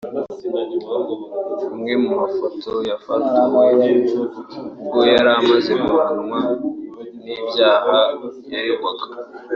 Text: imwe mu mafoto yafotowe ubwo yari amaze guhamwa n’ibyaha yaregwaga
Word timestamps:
imwe 1.73 1.93
mu 2.03 2.09
mafoto 2.19 2.71
yafotowe 2.89 3.65
ubwo 4.81 4.99
yari 5.13 5.31
amaze 5.39 5.71
guhamwa 5.83 6.39
n’ibyaha 7.23 7.97
yaregwaga 8.53 9.07